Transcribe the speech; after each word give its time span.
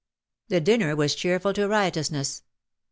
The 0.47 0.59
dinner 0.59 0.95
was 0.95 1.13
cheerful 1.13 1.53
to 1.53 1.67
riotousness. 1.67 2.41